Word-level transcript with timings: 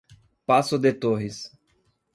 Passo 0.47 0.79
de 0.79 0.91
Torres 0.93 1.51